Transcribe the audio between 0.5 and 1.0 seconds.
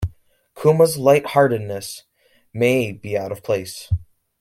Kuma's